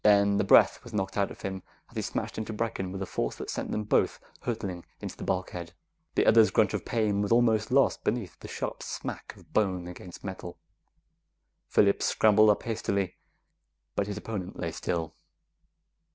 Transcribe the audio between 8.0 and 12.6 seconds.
beneath the sharp smack of bone against metal. Phillips scrambled